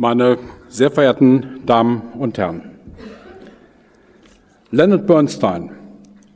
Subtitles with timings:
[0.00, 0.38] meine
[0.70, 2.62] sehr verehrten Damen und Herren.
[4.70, 5.72] Leonard Bernstein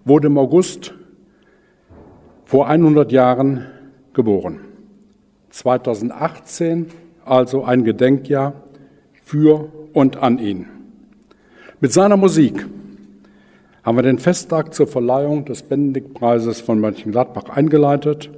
[0.05, 0.93] wurde im August
[2.45, 3.65] vor 100 Jahren
[4.13, 4.61] geboren.
[5.49, 6.91] 2018
[7.25, 8.53] also ein Gedenkjahr
[9.23, 10.67] für und an ihn.
[11.81, 12.67] Mit seiner Musik
[13.83, 18.29] haben wir den Festtag zur Verleihung des Benediktpreises von Mönchengladbach eingeleitet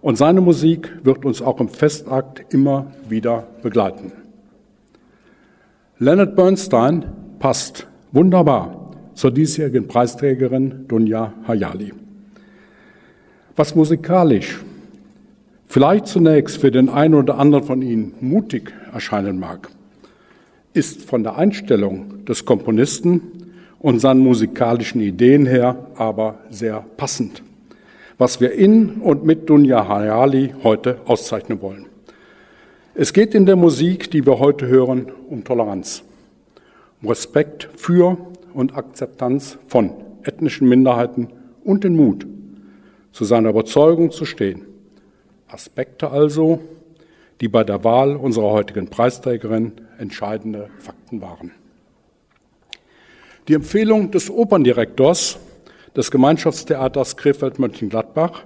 [0.00, 4.21] und seine Musik wird uns auch im Festakt immer wieder begleiten.
[6.02, 7.04] Leonard Bernstein
[7.38, 11.92] passt wunderbar zur diesjährigen Preisträgerin Dunja Hayali.
[13.54, 14.58] Was musikalisch
[15.68, 19.68] vielleicht zunächst für den einen oder anderen von Ihnen mutig erscheinen mag,
[20.74, 23.20] ist von der Einstellung des Komponisten
[23.78, 27.44] und seinen musikalischen Ideen her aber sehr passend,
[28.18, 31.91] was wir in und mit Dunja Hayali heute auszeichnen wollen.
[32.94, 36.04] Es geht in der Musik, die wir heute hören, um Toleranz,
[37.00, 38.18] um Respekt für
[38.52, 41.28] und Akzeptanz von ethnischen Minderheiten
[41.64, 42.26] und den Mut,
[43.10, 44.66] zu seiner Überzeugung zu stehen.
[45.48, 46.60] Aspekte also,
[47.40, 51.52] die bei der Wahl unserer heutigen Preisträgerin entscheidende Fakten waren.
[53.48, 55.38] Die Empfehlung des Operndirektors
[55.96, 58.44] des Gemeinschaftstheaters Krefeld-Mönchengladbach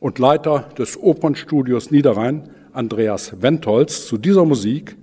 [0.00, 4.96] und Leiter des Opernstudios Niederrhein Andreas Wentholz zu dieser Musik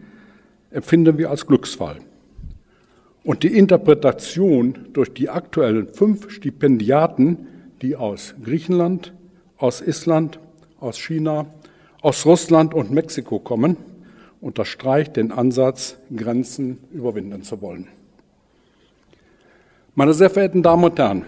[0.69, 1.97] empfinden wir als Glücksfall.
[3.23, 7.47] Und die Interpretation durch die aktuellen fünf Stipendiaten,
[7.81, 9.13] die aus Griechenland,
[9.57, 10.39] aus Island,
[10.79, 11.47] aus China,
[12.01, 13.77] aus Russland und Mexiko kommen,
[14.41, 17.88] unterstreicht den Ansatz, Grenzen überwinden zu wollen.
[19.95, 21.23] Meine sehr verehrten Damen und Herren,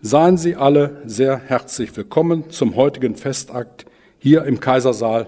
[0.00, 3.86] seien Sie alle sehr herzlich willkommen zum heutigen Festakt
[4.18, 5.26] hier im Kaisersaal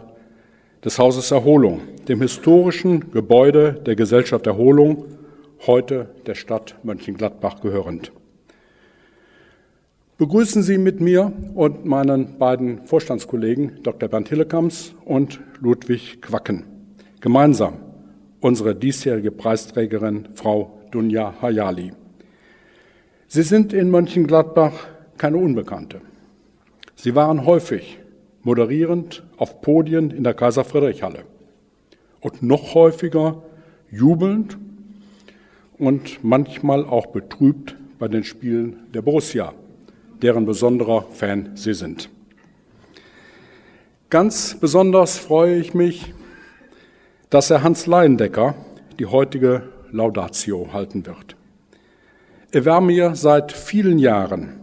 [0.85, 5.05] des Hauses Erholung, dem historischen Gebäude der Gesellschaft Erholung,
[5.67, 8.12] heute der Stadt Mönchengladbach gehörend.
[10.19, 14.09] Begrüßen Sie mit mir und meinen beiden Vorstandskollegen Dr.
[14.09, 16.65] Bernd Hillekams und Ludwig Quacken
[17.21, 17.75] gemeinsam
[18.41, 21.93] unsere diesjährige Preisträgerin Frau Dunja Hayali.
[23.29, 24.73] Sie sind in Mönchengladbach
[25.19, 26.00] keine Unbekannte.
[26.95, 27.99] Sie waren häufig
[28.47, 31.25] moderierend auf Podien in der Kaiser-Friedrich-Halle
[32.21, 33.43] und noch häufiger
[33.91, 34.57] jubelnd
[35.79, 39.53] und manchmal auch betrübt bei den Spielen der Borussia,
[40.23, 42.09] deren besonderer Fan sie sind.
[44.11, 46.15] Ganz besonders freue ich mich,
[47.31, 48.55] dass Herr Hans Leindecker
[49.01, 51.35] die heutige Laudatio halten wird.
[52.53, 54.61] Er war mir seit vielen Jahren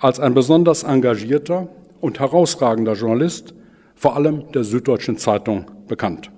[0.00, 1.68] als ein besonders engagierter
[2.00, 3.54] und herausragender Journalist,
[3.94, 6.30] vor allem der Süddeutschen Zeitung, bekannt.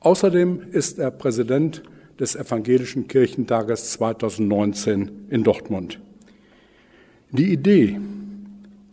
[0.00, 1.82] Außerdem ist er Präsident
[2.18, 6.00] des Evangelischen Kirchentages 2019 in Dortmund.
[7.30, 7.98] Die Idee,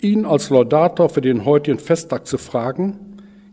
[0.01, 2.97] ihn als Laudator für den heutigen Festtag zu fragen,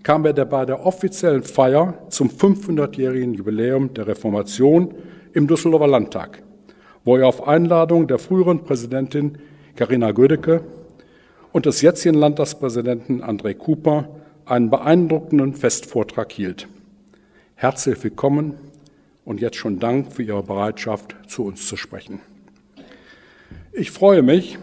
[0.02, 4.94] kam er bei der offiziellen Feier zum 500-jährigen Jubiläum der Reformation
[5.32, 6.42] im Düsseldorfer Landtag,
[7.04, 9.38] wo er auf Einladung der früheren Präsidentin
[9.74, 10.60] Carina Gödecke
[11.56, 14.10] und des jetzigen Landtagspräsidenten André Cooper
[14.44, 16.68] einen beeindruckenden Festvortrag hielt.
[17.54, 18.58] Herzlich willkommen
[19.24, 22.20] und jetzt schon Dank für Ihre Bereitschaft, zu uns zu sprechen.
[23.72, 24.58] Ich freue mich,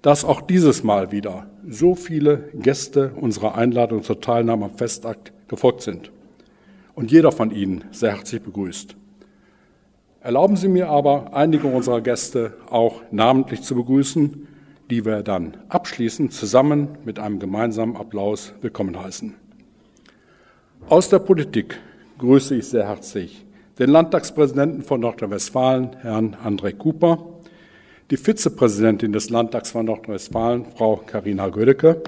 [0.00, 5.82] dass auch dieses Mal wieder so viele Gäste unserer Einladung zur Teilnahme am Festakt gefolgt
[5.82, 6.12] sind
[6.94, 8.94] und jeder von Ihnen sehr herzlich begrüßt.
[10.20, 14.46] Erlauben Sie mir aber, einige unserer Gäste auch namentlich zu begrüßen,
[14.90, 19.34] die wir dann abschließend zusammen mit einem gemeinsamen Applaus willkommen heißen.
[20.88, 21.78] Aus der Politik
[22.18, 23.44] grüße ich sehr herzlich
[23.78, 27.18] den Landtagspräsidenten von Nordrhein-Westfalen, Herrn André Cooper,
[28.10, 32.02] die Vizepräsidentin des Landtags von Nordrhein-Westfalen, Frau Karina Gödecke,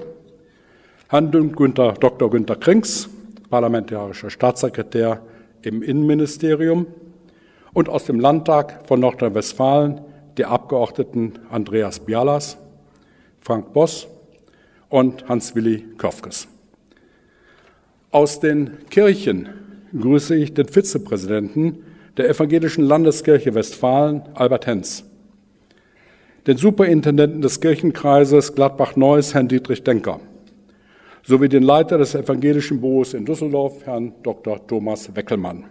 [1.09, 2.29] Herrn Günther, Dr.
[2.29, 3.09] Günter Krings,
[3.49, 5.21] parlamentarischer Staatssekretär
[5.63, 6.87] im Innenministerium,
[7.73, 10.01] und aus dem Landtag von Nordrhein-Westfalen
[10.37, 12.57] die Abgeordneten Andreas Bialas,
[13.45, 14.07] Frank Boss
[14.89, 16.47] und Hans-Willi Körfges.
[18.09, 19.49] Aus den Kirchen
[19.95, 21.83] grüße ich den Vizepräsidenten
[22.17, 25.03] der Evangelischen Landeskirche Westfalen, Albert Henz,
[26.47, 30.19] den Superintendenten des Kirchenkreises Gladbach-Neuss, Herrn Dietrich Denker,
[31.21, 34.65] sowie den Leiter des Evangelischen Büros in Düsseldorf, Herrn Dr.
[34.65, 35.65] Thomas Weckelmann.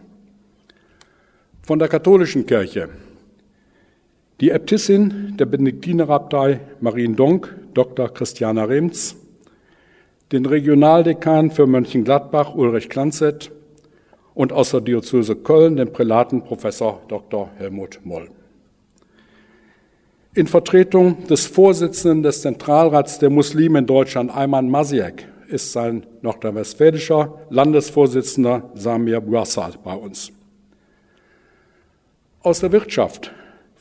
[1.63, 2.91] Von der katholischen Kirche
[4.41, 8.13] die Äbtissin der Benediktinerabtei Mariendonk, Dr.
[8.13, 9.17] Christiana Remz,
[10.33, 13.53] den Regionaldekan für Mönchengladbach Ulrich Klanzet
[14.35, 17.51] und aus der Diözese Köln den Prälaten Professor Dr.
[17.57, 18.29] Helmut Moll.
[20.35, 27.39] In Vertretung des Vorsitzenden des Zentralrats der Muslime in Deutschland, Ayman Masiek, ist sein nordrhein-westfälischer
[27.51, 30.33] Landesvorsitzender Samir Bouassad bei uns.
[32.43, 33.33] Aus der Wirtschaft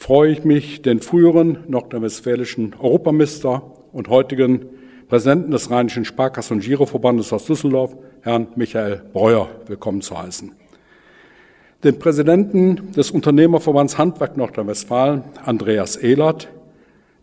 [0.03, 3.61] freue ich mich, den früheren nordrhein-westfälischen Europameister
[3.93, 4.65] und heutigen
[5.07, 10.51] Präsidenten des Rheinischen Sparkassen- und Giroverbandes aus Düsseldorf, Herrn Michael Breuer, willkommen zu heißen.
[11.85, 16.49] Den Präsidenten des Unternehmerverbands Handwerk Nordrhein-Westfalen, Andreas Ehlert,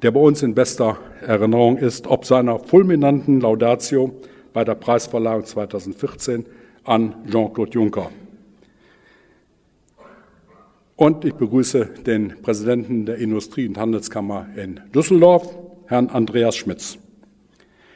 [0.01, 4.15] der bei uns in bester Erinnerung ist, ob seiner fulminanten Laudatio
[4.55, 6.47] bei der Preisverleihung 2014
[6.85, 8.11] an Jean-Claude Juncker.
[11.01, 15.57] Und ich begrüße den Präsidenten der Industrie- und Handelskammer in Düsseldorf,
[15.87, 16.99] Herrn Andreas Schmitz.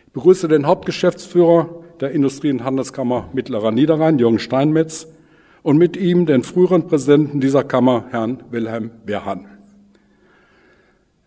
[0.07, 1.69] Ich begrüße den Hauptgeschäftsführer
[2.01, 5.07] der Industrie- und Handelskammer Mittlerer Niederrhein, Jürgen Steinmetz,
[5.63, 9.49] und mit ihm den früheren Präsidenten dieser Kammer, Herrn Wilhelm Wehrhahn.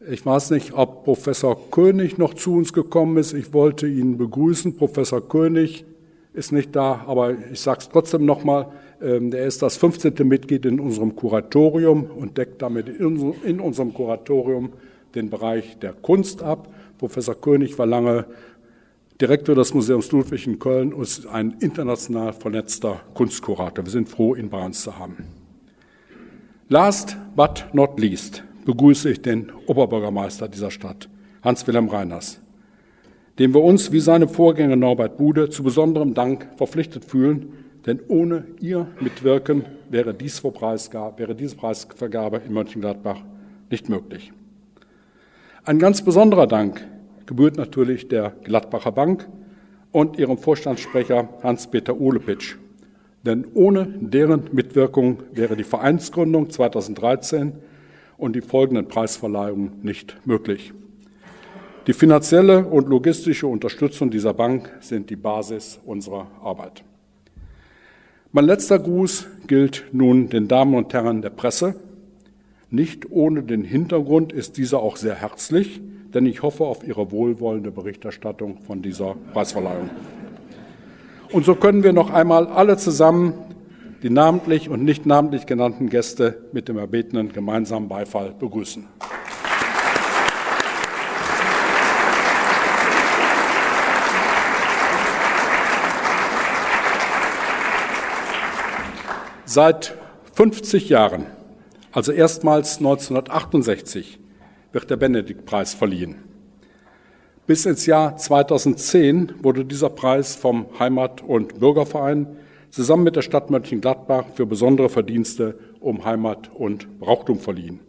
[0.10, 3.34] Ich weiß nicht, ob Professor König noch zu uns gekommen ist.
[3.34, 4.78] Ich wollte ihn begrüßen.
[4.78, 5.86] Professor König
[6.34, 8.72] ist nicht da, aber ich sage es trotzdem nochmal.
[9.02, 10.14] Ähm, er ist das 15.
[10.28, 14.74] Mitglied in unserem Kuratorium und deckt damit in unserem Kuratorium
[15.16, 16.74] den Bereich der Kunst ab.
[16.98, 18.26] Professor König war lange
[19.20, 23.86] Direktor des Museums Ludwig in Köln und ist ein international vernetzter Kunstkurator.
[23.86, 25.18] Wir sind froh, ihn bei uns zu haben.
[26.70, 31.10] Last but not least begrüße ich den Oberbürgermeister dieser Stadt,
[31.42, 32.42] Hans-Wilhelm Reiners,
[33.40, 37.54] dem wir uns wie seine Vorgänger Norbert Bude zu besonderem Dank verpflichtet fühlen,
[37.88, 43.22] denn ohne ihr Mitwirken wäre, dies wäre diese Preisvergabe in Mönchengladbach
[43.72, 44.34] nicht möglich.
[45.63, 46.86] Ein ganz besonderer Dank
[47.25, 49.28] gebührt natürlich der Gladbacher Bank
[49.92, 52.57] und ihrem Vorstandssprecher Hans-Peter Uhlepitsch.
[53.25, 57.54] Denn ohne deren Mitwirkung wäre die Vereinsgründung 2013
[58.18, 60.74] und die folgenden Preisverleihungen nicht möglich.
[61.88, 66.83] Die finanzielle und logistische Unterstützung dieser Bank sind die Basis unserer Arbeit.
[68.34, 71.76] Mein letzter Gruß gilt nun den Damen und Herren der Presse.
[72.70, 75.80] Nicht ohne den Hintergrund ist dieser auch sehr herzlich,
[76.14, 79.90] denn ich hoffe auf Ihre wohlwollende Berichterstattung von dieser Preisverleihung.
[81.32, 83.34] Und so können wir noch einmal alle zusammen
[84.04, 88.86] die namentlich und nicht namentlich genannten Gäste mit dem erbetenen gemeinsamen Beifall begrüßen.
[99.57, 99.95] Seit
[100.33, 101.25] 50 Jahren,
[101.92, 104.19] also erstmals 1968,
[104.71, 106.18] wird der Benediktpreis verliehen.
[107.48, 112.27] Bis ins Jahr 2010 wurde dieser Preis vom Heimat- und Bürgerverein
[112.69, 117.80] zusammen mit der Stadt Mönchengladbach für besondere Verdienste um Heimat und Brauchtum verliehen.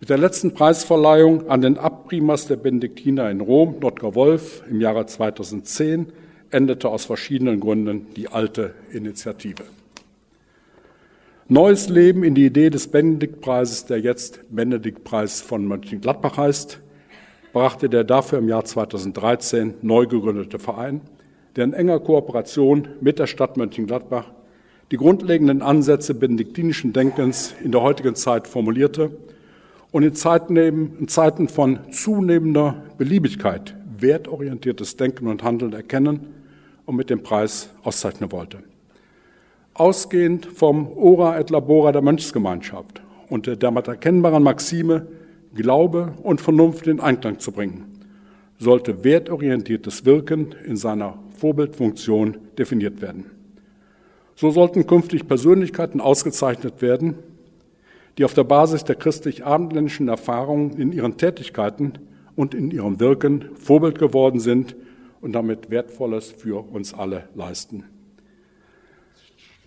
[0.00, 5.04] Mit der letzten Preisverleihung an den Abprimas der Benediktiner in Rom, Notker Wolf, im Jahre
[5.04, 6.10] 2010
[6.50, 9.64] endete aus verschiedenen Gründen die alte Initiative.
[11.48, 16.80] Neues Leben in die Idee des Benediktpreises, der jetzt Benediktpreis von Mönchengladbach heißt,
[17.52, 21.02] brachte der dafür im Jahr 2013 neu gegründete Verein
[21.56, 24.26] der in enger Kooperation mit der Stadt Mönchengladbach
[24.90, 29.16] die grundlegenden Ansätze benediktinischen Denkens in der heutigen Zeit formulierte
[29.92, 36.26] und in Zeiten, von zunehmender Beliebigkeit wertorientiertes Denken und Handeln erkennen
[36.84, 38.58] und mit dem Preis auszeichnen wollte.
[39.74, 45.08] Ausgehend vom Ora et Labora der Mönchsgemeinschaft und der damit erkennbaren Maxime,
[45.52, 47.84] Glaube und Vernunft in Einklang zu bringen,
[48.56, 53.32] sollte wertorientiertes Wirken in seiner Vorbildfunktion definiert werden.
[54.36, 57.16] So sollten künftig Persönlichkeiten ausgezeichnet werden,
[58.16, 61.94] die auf der Basis der christlich-abendländischen Erfahrungen in ihren Tätigkeiten
[62.36, 64.76] und in ihrem Wirken Vorbild geworden sind
[65.20, 67.84] und damit Wertvolles für uns alle leisten.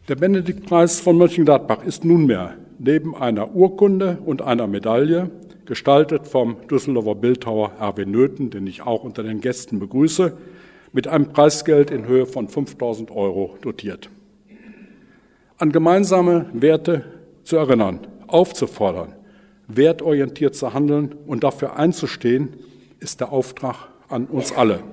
[0.08, 5.30] Der Benediktpreis von Mönchengladbach ist nunmehr neben einer Urkunde und einer Medaille,
[5.66, 10.38] gestaltet vom Düsseldorfer Bildhauer Erwin Nöthen, den ich auch unter den Gästen begrüße,
[10.94, 14.10] mit einem Preisgeld in Höhe von 5000 Euro dotiert.
[15.58, 17.04] An gemeinsame Werte
[17.44, 19.14] zu erinnern, aufzufordern,
[19.68, 22.54] wertorientiert zu handeln und dafür einzustehen,
[23.02, 24.84] ist der Auftrag an uns alle.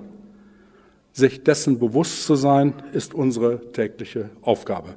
[1.14, 4.96] Sich dessen bewusst zu sein, ist unsere tägliche Aufgabe.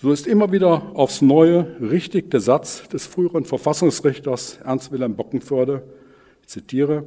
[0.00, 5.82] So ist immer wieder aufs Neue richtig der Satz des früheren Verfassungsrichters Ernst Wilhelm Bockenförde,
[6.42, 7.02] ich zitiere,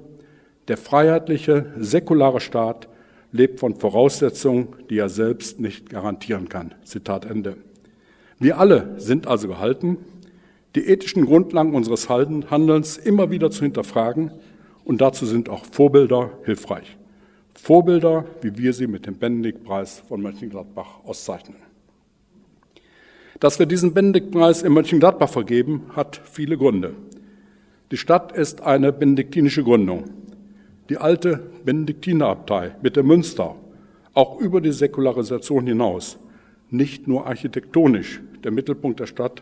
[0.68, 2.90] der freiheitliche, säkulare Staat
[3.32, 6.75] lebt von Voraussetzungen, die er selbst nicht garantieren kann.
[6.84, 7.56] Zitat Ende.
[8.40, 10.00] Wir alle sind also gehalten,
[10.75, 14.32] die ethischen Grundlagen unseres Handelns immer wieder zu hinterfragen
[14.84, 16.98] und dazu sind auch Vorbilder hilfreich.
[17.66, 21.58] Vorbilder, wie wir sie mit dem Benediktpreis von Mönchengladbach auszeichnen.
[23.40, 26.94] Dass wir diesen Benediktpreis in Mönchengladbach vergeben, hat viele Gründe.
[27.90, 30.04] Die Stadt ist eine benediktinische Gründung.
[30.90, 33.56] Die alte Benediktinerabtei mit dem Münster,
[34.14, 36.20] auch über die Säkularisation hinaus,
[36.70, 39.42] nicht nur architektonisch der Mittelpunkt der Stadt.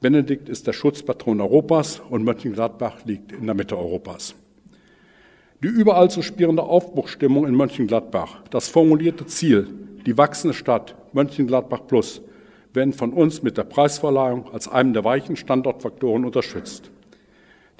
[0.00, 4.34] Benedikt ist der Schutzpatron Europas und Mönchengladbach liegt in der Mitte Europas.
[5.60, 9.66] Die überall zu spürende Aufbruchstimmung in Mönchengladbach, das formulierte Ziel,
[10.06, 12.20] die wachsende Stadt Mönchengladbach Plus,
[12.72, 16.92] werden von uns mit der Preisverleihung als einem der weichen Standortfaktoren unterstützt.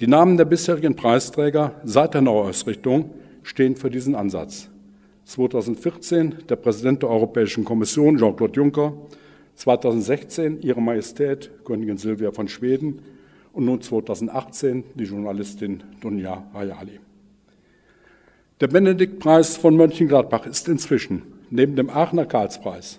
[0.00, 3.10] Die Namen der bisherigen Preisträger seit der Neuausrichtung
[3.44, 4.68] stehen für diesen Ansatz.
[5.26, 8.92] 2014 der Präsident der Europäischen Kommission Jean-Claude Juncker,
[9.54, 13.02] 2016 Ihre Majestät Königin Silvia von Schweden
[13.52, 16.98] und nun 2018 die Journalistin Dunja Hayali.
[18.60, 22.98] Der Benediktpreis von Mönchengladbach ist inzwischen neben dem Aachener Karlspreis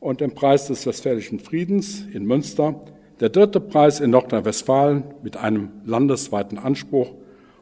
[0.00, 2.74] und dem Preis des Westfälischen Friedens in Münster
[3.18, 7.10] der dritte Preis in Nordrhein-Westfalen mit einem landesweiten Anspruch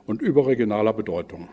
[0.08, 1.46] und überregionaler Bedeutung.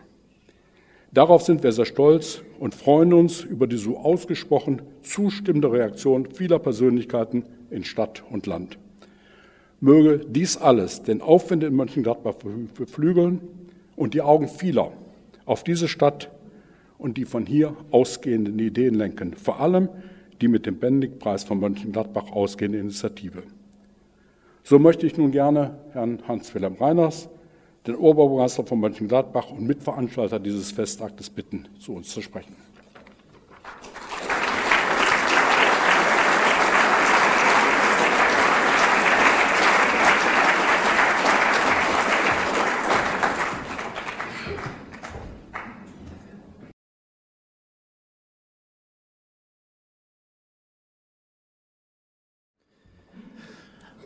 [1.12, 6.58] Darauf sind wir sehr stolz und freuen uns über die so ausgesprochen zustimmende Reaktion vieler
[6.58, 8.80] Persönlichkeiten in Stadt und Land.
[9.80, 12.34] Möge dies alles den Aufwand in Mönchengladbach
[12.76, 13.42] beflügeln
[13.94, 14.90] und die Augen vieler
[15.48, 16.30] auf diese Stadt
[16.98, 19.88] und die von hier ausgehenden Ideen lenken, vor allem
[20.40, 23.42] die mit dem Benediktpreis von Mönchengladbach ausgehende Initiative.
[24.62, 27.28] So möchte ich nun gerne Herrn Hans-Wilhelm Reiners,
[27.86, 32.54] den Oberbürgermeister von Mönchengladbach und Mitveranstalter dieses Festaktes, bitten, zu uns zu sprechen.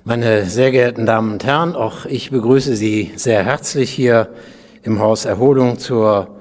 [0.05, 4.31] Meine sehr geehrten Damen und Herren, auch ich begrüße Sie sehr herzlich hier
[4.83, 6.41] im Haus Erholung zur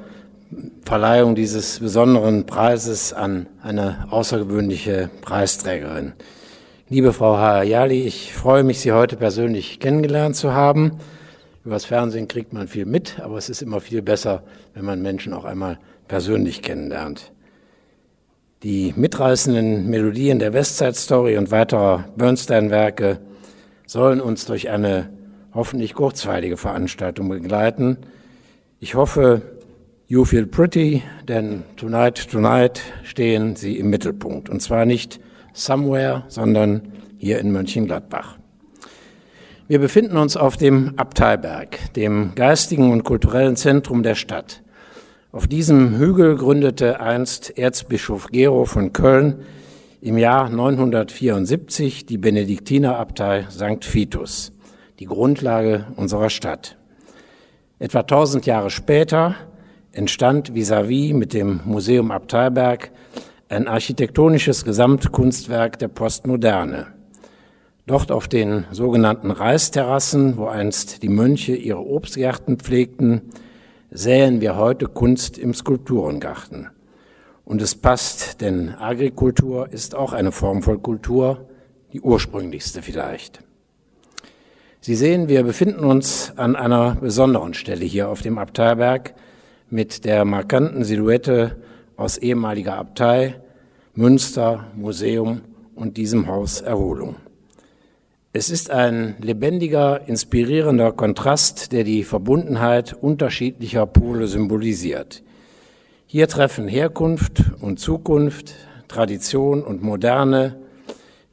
[0.84, 6.13] Verleihung dieses besonderen Preises an eine außergewöhnliche Preisträgerin.
[6.89, 10.94] Liebe Frau Hayali, ich freue mich, Sie heute persönlich kennengelernt zu haben.
[11.63, 14.41] Übers Fernsehen kriegt man viel mit, aber es ist immer viel besser,
[14.74, 15.77] wenn man Menschen auch einmal
[16.08, 17.32] persönlich kennenlernt.
[18.63, 23.20] Die mitreißenden Melodien der Westside Story und weiterer Bernstein-Werke
[23.91, 25.10] sollen uns durch eine
[25.53, 27.98] hoffentlich kurzweilige Veranstaltung begleiten.
[28.79, 29.41] Ich hoffe,
[30.07, 34.50] you feel pretty, denn tonight, tonight stehen Sie im Mittelpunkt.
[34.50, 35.19] Und zwar nicht
[35.51, 38.38] somewhere, sondern hier in Mönchengladbach.
[39.67, 44.62] Wir befinden uns auf dem Abteiberg, dem geistigen und kulturellen Zentrum der Stadt.
[45.33, 49.43] Auf diesem Hügel gründete einst Erzbischof Gero von Köln
[50.01, 53.93] im Jahr 974 die Benediktinerabtei St.
[53.93, 54.51] Vitus,
[55.00, 56.75] die Grundlage unserer Stadt.
[57.77, 59.36] Etwa 1000 Jahre später
[59.91, 62.91] entstand vis-à-vis -vis mit dem Museum Abteiberg
[63.48, 66.88] ein architektonisches Gesamtkunstwerk der Postmoderne.
[67.86, 73.22] Dort auf den sogenannten Reisterrassen, wo einst die Mönche ihre Obstgärten pflegten,
[73.91, 76.70] säen wir heute Kunst im Skulpturengarten.
[77.45, 81.50] Und es passt, denn Agrikultur ist auch eine Form von Kultur,
[81.93, 83.43] die ursprünglichste vielleicht.
[84.79, 89.13] Sie sehen, wir befinden uns an einer besonderen Stelle hier auf dem Abteiberg
[89.69, 91.57] mit der markanten Silhouette
[91.98, 93.41] aus ehemaliger Abtei,
[93.93, 95.41] Münster, Museum
[95.75, 97.17] und diesem Haus Erholung.
[98.33, 105.21] Es ist ein lebendiger, inspirierender Kontrast, der die Verbundenheit unterschiedlicher Pole symbolisiert.
[106.13, 108.53] Hier treffen Herkunft und Zukunft,
[108.89, 110.60] Tradition und Moderne,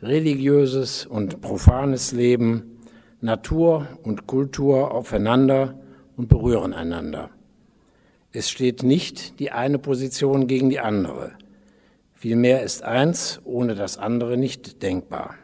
[0.01, 2.79] religiöses und profanes Leben,
[3.21, 5.75] Natur und Kultur aufeinander
[6.17, 7.31] und berühren einander.
[8.31, 11.33] Es steht nicht die eine Position gegen die andere.
[12.15, 15.35] Vielmehr ist eins ohne das andere nicht denkbar.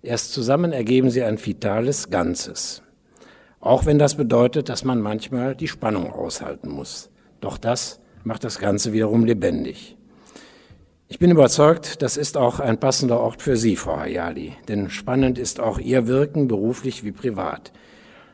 [0.00, 2.80] Erst zusammen ergeben sie ein vitales Ganzes.
[3.60, 7.10] Auch wenn das bedeutet, dass man manchmal die Spannung aushalten muss.
[7.42, 9.96] Doch das macht das Ganze wiederum lebendig.
[11.06, 15.38] Ich bin überzeugt, das ist auch ein passender Ort für Sie, Frau Hayali, denn spannend
[15.38, 17.72] ist auch Ihr Wirken, beruflich wie privat.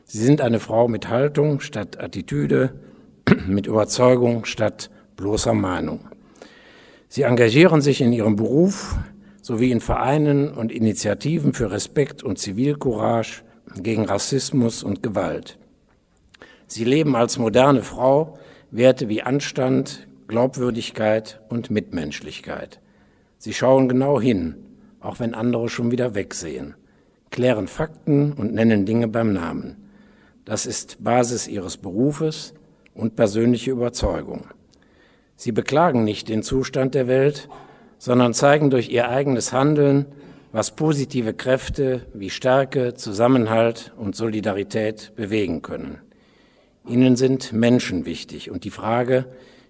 [0.07, 2.73] Sie sind eine Frau mit Haltung statt Attitüde,
[3.47, 6.09] mit Überzeugung statt bloßer Mahnung.
[7.09, 8.97] Sie engagieren sich in ihrem Beruf
[9.43, 13.43] sowie in Vereinen und Initiativen für Respekt und Zivilcourage
[13.77, 15.59] gegen Rassismus und Gewalt.
[16.67, 18.39] Sie leben als moderne Frau
[18.75, 22.81] Werte wie Anstand, Glaubwürdigkeit und Mitmenschlichkeit.
[23.37, 24.55] Sie schauen genau hin,
[24.99, 26.75] auch wenn andere schon wieder wegsehen,
[27.31, 29.77] klären Fakten und nennen Dinge beim Namen.
[30.47, 32.55] Das ist Basis ihres Berufes
[32.95, 34.47] und persönliche Überzeugung.
[35.37, 37.51] Sie beklagen nicht den Zustand der Welt,
[37.99, 40.07] sondern zeigen durch ihr eigenes Handeln,
[40.51, 45.99] was positive Kräfte wie Stärke, Zusammenhalt und Solidarität bewegen können.
[46.87, 49.27] Ihnen sind Menschen wichtig und die Frage,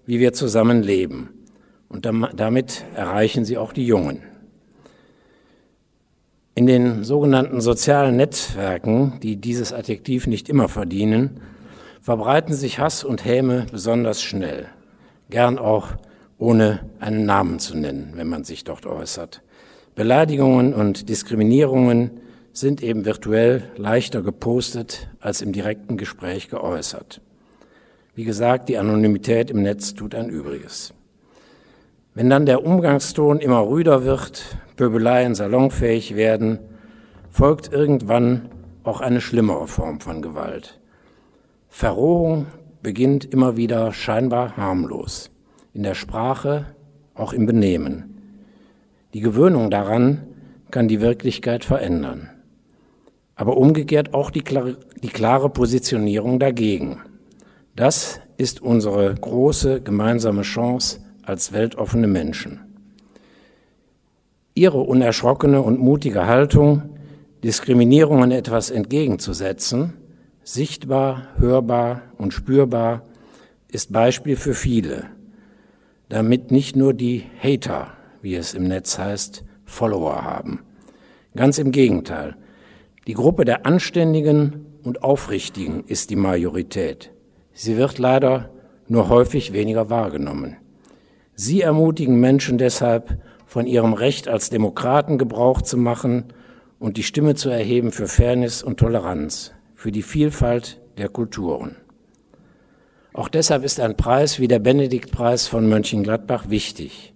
[0.07, 1.29] wie wir zusammen leben.
[1.89, 4.23] Und damit erreichen Sie auch die Jungen.
[6.55, 11.41] In den sogenannten sozialen Netzwerken, die dieses Adjektiv nicht immer verdienen,
[12.01, 14.67] verbreiten sich Hass und Häme besonders schnell,
[15.31, 15.89] gern auch
[16.39, 19.43] ohne einen Namen zu nennen, wenn man sich dort äußert.
[19.95, 22.11] Beleidigungen und Diskriminierungen
[22.53, 27.21] sind eben virtuell leichter gepostet als im direkten Gespräch geäußert.
[28.15, 30.93] Wie gesagt, die Anonymität im Netz tut ein Übriges.
[32.15, 36.59] Wenn dann der Umgangston immer rüder wird, Pöbeleien salonfähig werden,
[37.31, 38.51] folgt irgendwann
[38.85, 40.79] auch eine schlimmere Form von Gewalt.
[41.71, 42.49] Verrohung
[42.83, 45.31] beginnt immer wieder scheinbar harmlos,
[45.73, 46.67] in der Sprache,
[47.15, 48.19] auch im Benehmen.
[49.15, 50.27] Die Gewöhnung daran
[50.71, 52.32] kann die Wirklichkeit verändern
[53.43, 57.01] aber umgekehrt auch die klare, die klare Positionierung dagegen.
[57.75, 62.61] Das ist unsere große gemeinsame Chance als weltoffene Menschen.
[64.55, 66.83] Ihre unerschrockene und mutige Haltung,
[67.43, 69.95] Diskriminierungen etwas entgegenzusetzen,
[70.45, 73.03] sichtbar, hörbar und spürbar,
[73.67, 75.07] ist Beispiel für viele,
[76.09, 77.89] damit nicht nur die Hater,
[78.21, 80.61] wie es im Netz heißt, Follower haben.
[81.35, 82.37] Ganz im Gegenteil,
[83.07, 87.11] die Gruppe der Anständigen und Aufrichtigen ist die Majorität.
[87.53, 88.51] Sie wird leider
[88.89, 90.57] nur häufig weniger wahrgenommen.
[91.35, 96.33] Sie ermutigen Menschen deshalb, von ihrem Recht als Demokraten Gebrauch zu machen
[96.79, 101.77] und die Stimme zu erheben für Fairness und Toleranz, für die Vielfalt der Kulturen.
[103.13, 107.13] Auch deshalb ist ein Preis wie der Benediktpreis von Mönchengladbach wichtig.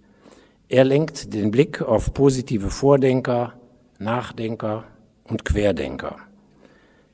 [0.69, 3.53] Er lenkt den Blick auf positive Vordenker,
[3.97, 4.83] Nachdenker
[5.27, 6.17] und Querdenker.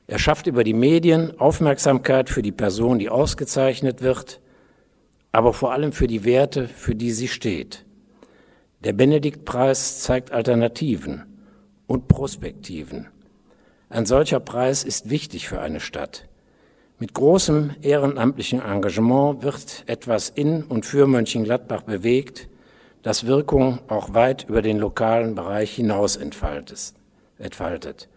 [0.06, 4.40] Er schafft über die Medien Aufmerksamkeit für die Person, die ausgezeichnet wird,
[5.32, 7.84] aber vor allem für die Werte, für die sie steht.
[8.80, 11.24] Der Benediktpreis zeigt Alternativen
[11.86, 13.08] und Prospektiven.
[13.88, 16.28] Ein solcher Preis ist wichtig für eine Stadt.
[16.98, 22.48] Mit großem ehrenamtlichen Engagement wird etwas in und für Mönchengladbach bewegt,
[23.02, 26.94] das Wirkung auch weit über den lokalen Bereich hinaus entfaltet
[27.44, 28.08] entfaltet.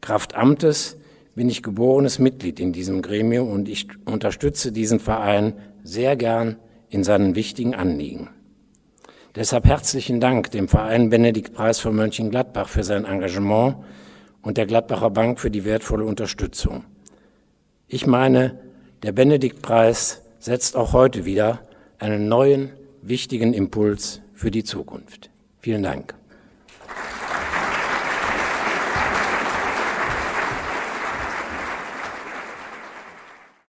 [0.00, 0.96] Kraft Amtes
[1.34, 6.56] bin ich geborenes Mitglied in diesem Gremium und ich unterstütze diesen Verein sehr gern
[6.88, 8.30] in seinen wichtigen Anliegen.
[9.34, 13.76] Deshalb herzlichen Dank dem Verein Benedikt Preis von Mönchengladbach für sein Engagement
[14.40, 16.84] und der Gladbacher Bank für die wertvolle Unterstützung.
[17.86, 18.58] Ich meine,
[19.02, 21.60] der Benedikt Preis setzt auch heute wieder
[21.98, 22.70] einen neuen,
[23.02, 25.30] wichtigen Impuls für die Zukunft.
[25.58, 26.14] Vielen Dank.